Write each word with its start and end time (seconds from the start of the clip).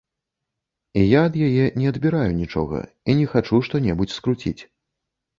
І 1.01 1.01
я 1.01 1.19
ад 1.27 1.35
яе 1.47 1.65
не 1.81 1.85
адбіраю 1.93 2.31
нічога 2.37 2.79
і 3.13 3.15
не 3.19 3.27
хачу 3.33 3.59
што-небудзь 3.67 4.15
скруціць. 4.21 4.63